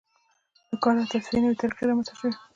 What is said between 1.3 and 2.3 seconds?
نوې طریقې رامنځته